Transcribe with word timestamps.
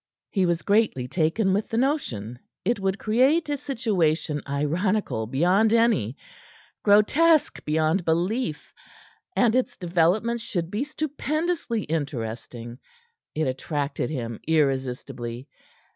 He 0.31 0.47
was 0.47 0.63
greatly 0.63 1.07
taken 1.07 1.53
with 1.53 1.69
the 1.69 1.77
notion. 1.77 2.39
It 2.65 2.79
would 2.79 2.97
create 2.97 3.49
a 3.49 3.55
situation 3.57 4.41
ironical 4.49 5.27
beyond 5.27 5.75
any, 5.75 6.17
grotesque 6.81 7.63
beyond 7.65 8.03
belief; 8.03 8.73
and 9.35 9.55
its 9.55 9.77
development 9.77 10.41
should 10.41 10.71
be 10.71 10.83
stupendously 10.85 11.83
interesting. 11.83 12.79
It 13.35 13.45
attracted 13.45 14.09
him 14.09 14.39
irresistibly. 14.47 15.47